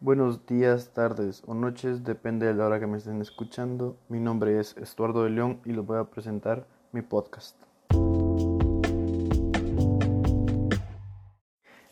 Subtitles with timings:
[0.00, 3.96] Buenos días, tardes o noches, depende de la hora que me estén escuchando.
[4.08, 7.56] Mi nombre es Estuardo de León y les voy a presentar mi podcast.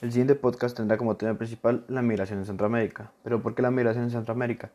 [0.00, 3.10] El siguiente podcast tendrá como tema principal la migración en Centroamérica.
[3.24, 4.70] ¿Pero por qué la migración en Centroamérica?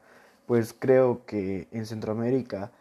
[0.45, 2.73] Pues creo que en Centroamérica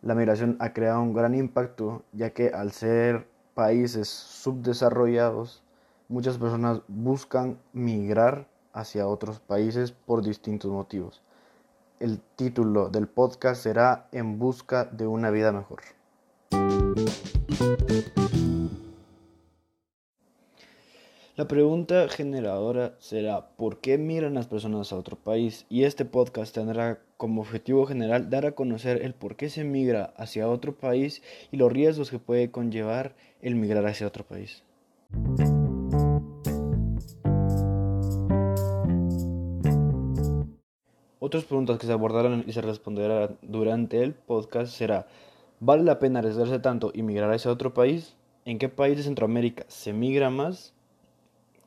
[0.00, 5.62] la migración ha creado un gran impacto, ya que al ser países subdesarrollados,
[6.08, 8.46] muchas personas buscan migrar
[8.78, 11.22] hacia otros países por distintos motivos.
[12.00, 15.80] El título del podcast será En busca de una vida mejor.
[21.38, 25.66] La pregunta generadora será ¿por qué miran las personas a otro país?
[25.68, 30.12] Y este podcast tendrá como objetivo general dar a conocer el por qué se migra
[30.16, 31.22] hacia otro país
[31.52, 34.64] y los riesgos que puede conllevar el migrar hacia otro país.
[41.28, 45.06] Otras preguntas que se abordarán y se responderán durante el podcast será
[45.60, 48.16] ¿Vale la pena arriesgarse tanto y migrar hacia otro país?
[48.46, 50.72] ¿En qué país de Centroamérica se migra más?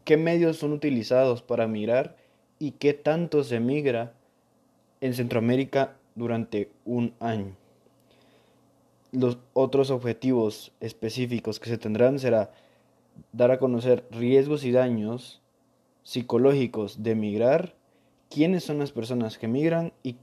[0.03, 2.17] ¿Qué medios son utilizados para migrar?
[2.57, 4.13] ¿Y qué tanto se migra
[4.99, 7.55] en Centroamérica durante un año?
[9.11, 12.51] Los otros objetivos específicos que se tendrán será
[13.31, 15.39] dar a conocer riesgos y daños
[16.01, 17.75] psicológicos de migrar
[18.31, 20.15] quiénes son las personas que migran y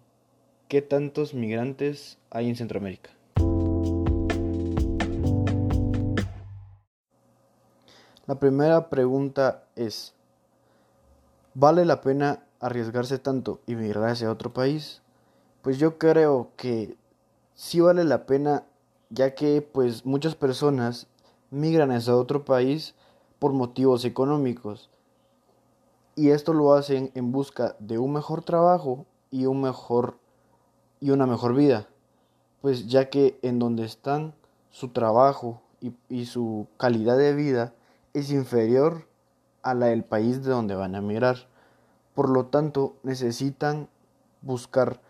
[0.66, 3.10] qué tantos migrantes hay en Centroamérica.
[8.26, 10.14] La primera pregunta es,
[11.52, 15.02] ¿vale la pena arriesgarse tanto y migrar hacia otro país?
[15.60, 16.96] Pues yo creo que
[17.54, 18.64] sí vale la pena
[19.10, 21.08] ya que pues muchas personas
[21.50, 22.94] migran hacia otro país
[23.38, 24.88] por motivos económicos
[26.18, 30.18] y esto lo hacen en busca de un mejor trabajo y un mejor
[30.98, 31.86] y una mejor vida.
[32.60, 34.34] Pues ya que en donde están
[34.70, 37.72] su trabajo y, y su calidad de vida
[38.14, 39.06] es inferior
[39.62, 41.46] a la del país de donde van a emigrar.
[42.16, 43.88] Por lo tanto necesitan
[44.42, 45.00] buscar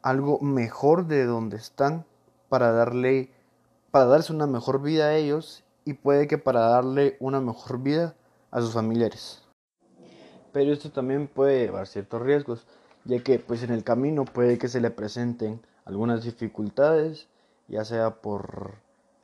[0.00, 2.06] algo mejor de donde están
[2.48, 3.30] para darle
[3.90, 8.14] para darse una mejor vida a ellos y puede que para darle una mejor vida
[8.50, 9.45] a sus familiares
[10.56, 12.66] pero esto también puede llevar ciertos riesgos,
[13.04, 17.28] ya que pues en el camino puede que se le presenten algunas dificultades,
[17.68, 18.76] ya sea por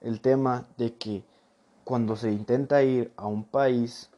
[0.03, 1.25] el tema de que
[1.85, 4.11] cuando se intenta ir a un país,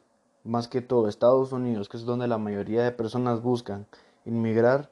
[0.43, 3.85] más que todo Estados Unidos, que es donde la mayoría de personas buscan
[4.25, 4.89] inmigrar,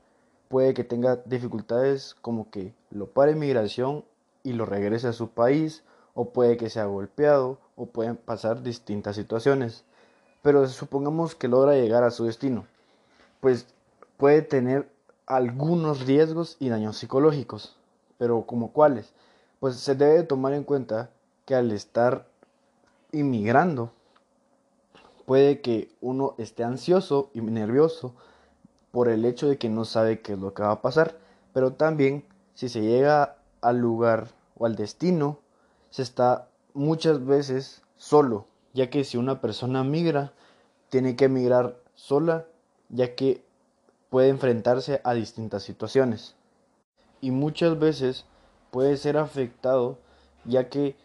[0.47, 4.05] puede que tenga dificultades como que lo pare migración
[4.43, 9.17] y lo regrese a su país, o puede que sea golpeado, o pueden pasar distintas
[9.17, 9.83] situaciones
[10.43, 12.65] pero supongamos que logra llegar a su destino,
[13.39, 13.65] pues
[14.17, 14.87] puede tener
[15.25, 17.77] algunos riesgos y daños psicológicos,
[18.17, 19.13] pero como cuáles,
[19.59, 21.09] pues se debe tomar en cuenta
[21.45, 22.27] que al estar
[23.13, 23.91] inmigrando,
[25.25, 28.13] puede que uno esté ansioso y nervioso
[28.91, 31.17] por el hecho de que no sabe qué es lo que va a pasar,
[31.53, 34.27] pero también si se llega al lugar
[34.57, 35.39] o al destino,
[35.89, 40.33] se está muchas veces solo, ya que si una persona migra,
[40.89, 42.45] tiene que migrar sola,
[42.89, 43.43] ya que
[44.09, 46.35] puede enfrentarse a distintas situaciones.
[47.21, 48.25] Y muchas veces
[48.71, 49.97] puede ser afectado,
[50.45, 50.95] ya que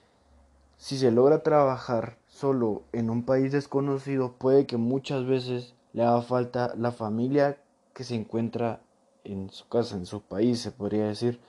[0.78, 6.22] si se logra trabajar solo en un país desconocido, puede que muchas veces le haga
[6.22, 7.58] falta la familia
[7.94, 8.80] que se encuentra
[9.24, 11.40] en su casa, en su país, se podría decir.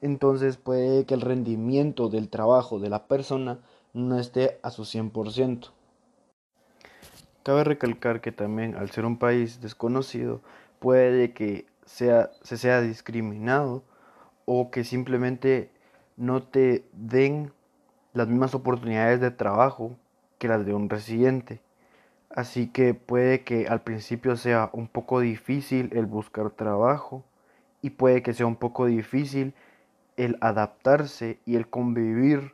[0.00, 3.60] Entonces puede que el rendimiento del trabajo de la persona
[3.94, 5.70] no esté a su 100%.
[7.44, 10.40] Cabe recalcar que también al ser un país desconocido
[10.80, 13.84] puede que sea, se sea discriminado
[14.44, 15.70] o que simplemente
[16.16, 17.52] no te den
[18.12, 19.96] las mismas oportunidades de trabajo
[20.38, 21.60] que las de un residente.
[22.30, 27.24] Así que puede que al principio sea un poco difícil el buscar trabajo
[27.80, 29.54] y puede que sea un poco difícil
[30.16, 32.53] el adaptarse y el convivir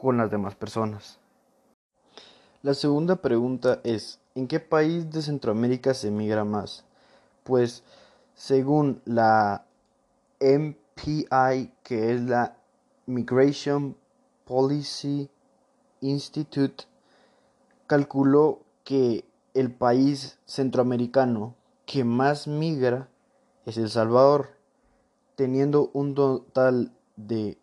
[0.00, 1.18] con las demás personas.
[2.62, 6.86] La segunda pregunta es, ¿en qué país de Centroamérica se migra más?
[7.44, 7.82] Pues
[8.34, 9.66] según la
[10.40, 12.56] MPI, que es la
[13.04, 13.94] Migration
[14.46, 15.28] Policy
[16.00, 16.84] Institute,
[17.86, 21.54] calculó que el país centroamericano
[21.84, 23.10] que más migra
[23.66, 24.48] es El Salvador,
[25.36, 27.58] teniendo un total de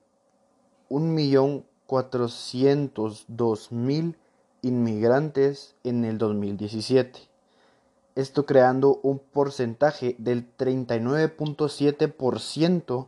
[1.87, 4.15] 1.402.000
[4.61, 7.19] inmigrantes en el 2017.
[8.15, 13.05] esto creando un porcentaje del 39.7%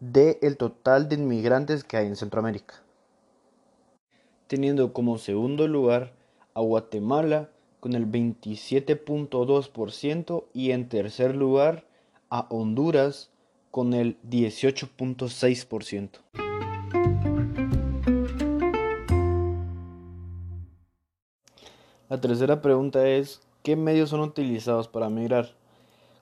[0.00, 2.76] del total de inmigrantes que hay en Centroamérica.
[4.46, 6.14] Teniendo como segundo lugar
[6.54, 7.50] a Guatemala
[7.80, 11.84] con el 27.2% y en tercer lugar
[12.30, 13.28] a Honduras
[13.70, 16.41] con el 18.6%.
[22.22, 25.50] tercera pregunta es, ¿qué medios son utilizados para migrar?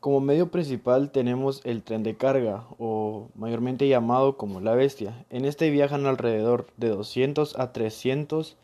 [0.00, 5.24] Como medio principal tenemos el tren de carga, o mayormente llamado como la bestia.
[5.30, 8.56] En este viajan alrededor de 200 a 300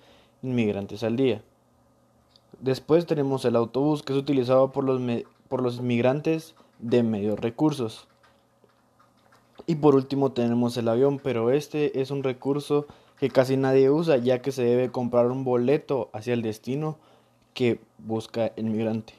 [0.43, 1.43] inmigrantes al día.
[2.59, 5.01] Después tenemos el autobús, que es utilizado por los,
[5.49, 8.09] por los inmigrantes de medios recursos.
[9.67, 12.87] Y por último tenemos el avión, pero este es un recurso
[13.19, 16.97] que casi nadie usa, ya que se debe comprar un boleto hacia el destino
[17.57, 19.15] que busca el migrante.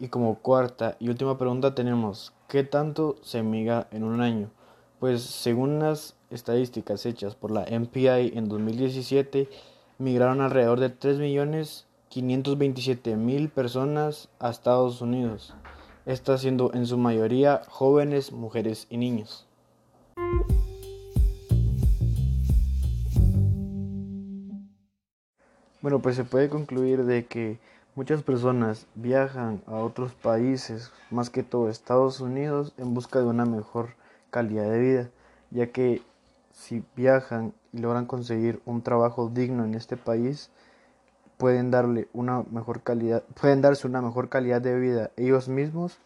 [0.00, 4.48] Y como cuarta y última pregunta tenemos, ¿qué tanto se migra en un año?
[4.98, 9.50] Pues según las estadísticas hechas por la MPI en 2017,
[9.98, 15.52] migraron alrededor de 3.527.000 personas a Estados Unidos,
[16.06, 19.46] estas siendo en su mayoría jóvenes, mujeres y niños.
[25.84, 27.58] Bueno, pues se puede concluir de que
[27.94, 33.44] muchas personas viajan a otros países, más que todo Estados Unidos, en busca de una
[33.44, 33.90] mejor
[34.30, 35.10] calidad de vida,
[35.50, 36.00] ya que
[36.52, 40.50] si viajan y logran conseguir un trabajo digno en este país,
[41.36, 45.98] pueden darle una mejor calidad, pueden darse una mejor calidad de vida ellos mismos,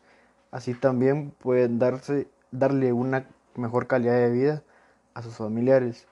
[0.51, 4.63] así también pueden darse darle una mejor calidad de vida
[5.15, 6.09] a sus familiares.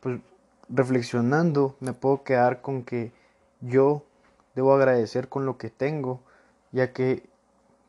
[0.00, 0.18] Pues
[0.68, 3.12] reflexionando me puedo quedar con que
[3.60, 4.04] yo
[4.54, 6.20] debo agradecer con lo que tengo,
[6.72, 7.28] ya que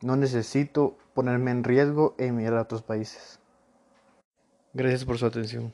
[0.00, 3.40] no necesito ponerme en riesgo e emigrar a otros países.
[4.72, 5.72] Gracias por su atención.